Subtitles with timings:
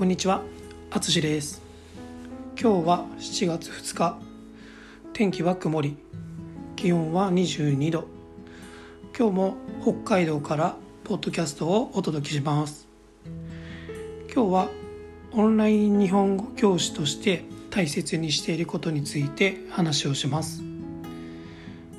[0.00, 0.42] こんにちは、
[0.90, 1.60] あつしです。
[2.58, 4.18] 今日は7月2日、
[5.12, 5.98] 天気は曇り、
[6.74, 8.06] 気温は22度。
[9.14, 12.88] 今日も北海道からポッドキャストをお届けします。
[14.34, 14.68] 今日は
[15.32, 20.62] オンライン日本語教師として大切にしていることについて話をします。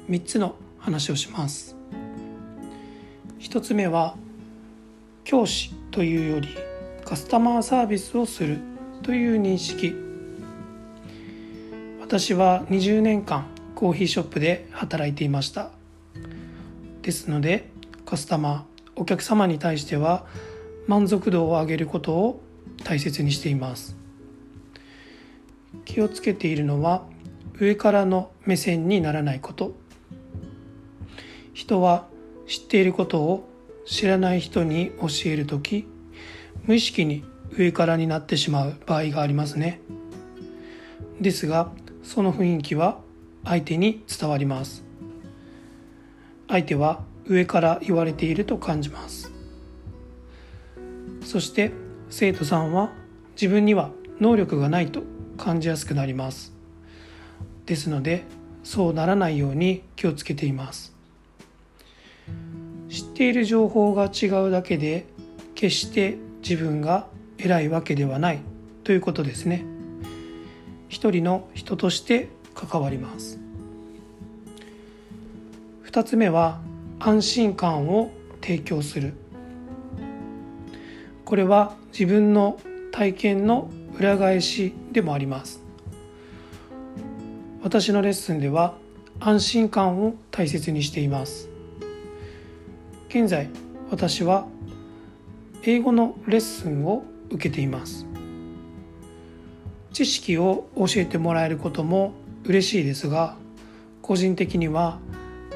[0.09, 1.75] 3つの話をします。
[3.41, 4.15] 1つ目は
[5.23, 6.47] 教師というより
[7.11, 8.59] カスタマーサービスをする
[9.03, 9.93] という認識。
[11.99, 15.71] 私は20年間コーヒーショップで働いていました。
[17.01, 17.69] ですので
[18.05, 20.25] カスタマーお客様に対しては
[20.87, 22.41] 満足度を上げることを
[22.85, 23.97] 大切にしています。
[25.83, 27.03] 気をつけているのは
[27.59, 29.75] 上からの目線にならないこと。
[31.53, 32.07] 人は
[32.47, 33.49] 知っていることを
[33.85, 35.85] 知らない人に教える時
[36.65, 37.23] 無意識に
[37.57, 39.81] 上からになってしまう場合がありますね。
[41.19, 41.71] ですが
[42.03, 42.99] その雰囲気は
[43.43, 44.83] 相手に伝わります。
[46.47, 49.31] 相手は上から言われていると感じます。
[51.23, 51.71] そして
[52.09, 52.91] 生徒さんは
[53.33, 55.03] 自分には能力がないと
[55.37, 56.53] 感じやすくなります。
[57.65, 58.25] ですので
[58.63, 60.93] そうならないように気をつけています。
[62.89, 65.05] 知っている情報が違うだけで
[65.55, 68.39] 決して自分が偉いわけではない
[68.83, 69.65] ということですね。
[70.89, 73.39] 一人の人として関わります。
[75.81, 76.59] 二つ目は
[76.99, 79.13] 安心感を提供する。
[81.25, 82.59] これは自分の
[82.91, 85.61] 体験の裏返しでもあります。
[87.63, 88.73] 私のレッスンでは
[89.19, 91.49] 安心感を大切にしています。
[93.09, 93.49] 現在
[93.89, 94.47] 私は
[95.63, 98.07] 英語のレッスンを受けています。
[99.93, 102.13] 知識を教えてもらえることも
[102.45, 103.35] 嬉しいですが
[104.01, 104.99] 個人的には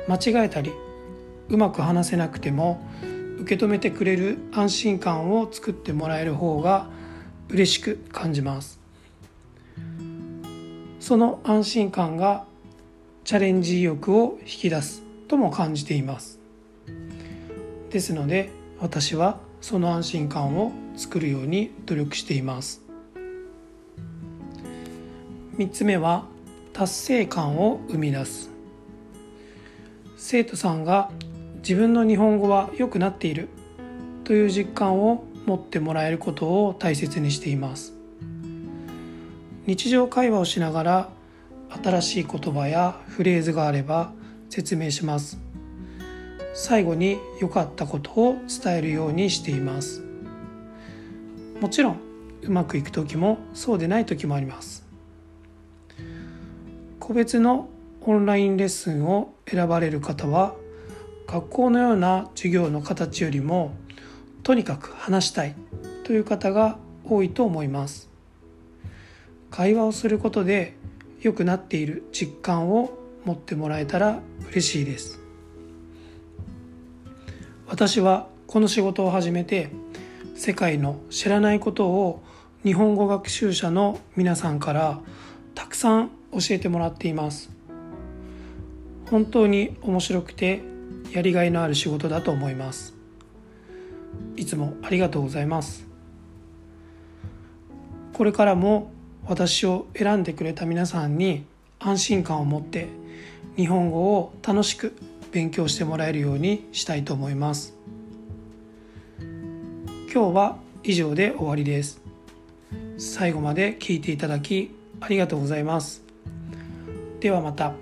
[0.08, 0.72] 間違えたり
[1.50, 2.82] うまく話せなくても
[3.40, 6.90] 受け止めてくれる安心感を作ってもらえる方が
[7.50, 8.80] 嬉しく感じます。
[11.00, 12.46] その安心感が
[13.24, 16.40] チャレンジ意欲を引き出すとも感じています。
[17.90, 22.84] ですので私はその安心感を作るように努力しています。
[25.58, 26.26] 3つ目は
[26.72, 28.52] 達成感を生み出す。
[30.18, 31.10] 生徒さんが
[31.64, 33.50] 自分の日本語は良くなっている。
[34.24, 37.96] という実感を持ってもらえることを大切にしています。
[39.66, 41.10] 日常会話をしながら
[41.84, 44.12] 新しい言葉やフレーズがあれば
[44.48, 45.40] 説明します。
[46.58, 50.02] 最後に良かったことを伝えるようにしています。
[51.60, 52.00] もちろん
[52.44, 54.86] うまくいく時もそうでない時もあります。
[56.98, 57.68] 個別の
[58.02, 60.56] オンラインレッスンを選ばれる方は
[61.28, 63.74] 学校のような授業の形よりも
[64.44, 65.56] とにかく話したい
[66.06, 68.10] という方が多いと思います。
[69.52, 70.76] 会話をすることで
[71.20, 75.25] 良くなっている実感を持ってもらえたら嬉しいです。
[77.68, 79.70] 私はこの仕事を始めて
[80.36, 82.22] 世界の知らないことを
[82.64, 85.00] 日本語学習者の皆さんから
[85.56, 87.50] たくさん教えてもらっています。
[89.10, 90.62] 本当に面白くて
[91.12, 92.94] やりがいのある仕事だと思います。
[94.36, 95.88] いつもありがとうございます。
[98.14, 98.92] これからも
[99.28, 101.46] 私を選んでくれた皆さんに
[101.80, 102.88] 安心感を持って
[103.58, 104.96] 日本語を楽しく
[105.36, 107.76] 勉強してもらえるようにしたいと思います。
[109.20, 112.00] 今日は以上で終わりです。
[112.98, 116.06] 最後まで聞いていただきありがとうございます。
[117.20, 117.74] ではまた。